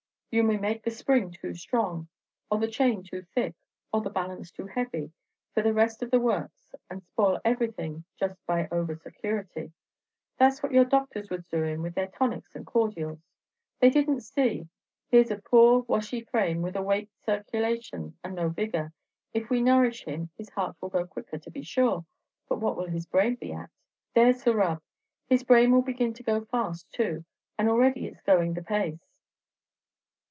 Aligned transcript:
You 0.33 0.43
may 0.45 0.55
make 0.55 0.83
the 0.85 0.91
spring 0.91 1.29
too 1.31 1.53
strong, 1.55 2.07
or 2.49 2.57
the 2.57 2.69
chain 2.69 3.03
too 3.03 3.23
thick, 3.35 3.53
or 3.91 3.99
the 3.99 4.09
balance 4.09 4.49
too 4.49 4.65
heavy 4.65 5.11
for 5.53 5.61
the 5.61 5.73
rest 5.73 6.01
of 6.01 6.09
the 6.09 6.21
works, 6.21 6.73
and 6.89 7.03
spoil 7.03 7.41
everything 7.43 8.05
just 8.15 8.37
by 8.45 8.69
over 8.71 8.95
security. 8.95 9.73
That's 10.37 10.63
what 10.63 10.71
your 10.71 10.85
doctors 10.85 11.29
was 11.29 11.43
doing 11.47 11.81
with 11.81 11.95
their 11.95 12.07
tonics 12.07 12.55
and 12.55 12.65
cordials. 12.65 13.19
They 13.81 13.89
didn't 13.89 14.21
see, 14.21 14.69
here's 15.09 15.31
a 15.31 15.37
poor 15.37 15.81
washy 15.85 16.21
frame, 16.21 16.61
with 16.61 16.77
a 16.77 16.81
wake 16.81 17.09
circulation 17.25 18.17
and 18.23 18.33
no 18.35 18.47
vigor. 18.47 18.93
If 19.33 19.49
we 19.49 19.61
nourish 19.61 20.05
him, 20.05 20.29
his 20.37 20.49
heart 20.51 20.77
will 20.79 20.87
go 20.87 21.05
quicker, 21.05 21.39
to 21.39 21.51
be 21.51 21.63
sure; 21.63 22.05
but 22.47 22.61
what 22.61 22.77
will 22.77 22.87
his 22.87 23.05
brain 23.05 23.35
be 23.35 23.51
at? 23.51 23.69
There's 24.13 24.45
the 24.45 24.55
rub! 24.55 24.81
His 25.27 25.43
brain 25.43 25.73
will 25.73 25.81
begin 25.81 26.13
to 26.13 26.23
go 26.23 26.45
fast 26.45 26.89
too, 26.93 27.25
and 27.57 27.67
already 27.67 28.05
it's 28.05 28.21
going 28.21 28.53
the 28.53 28.63
pace. 28.63 29.03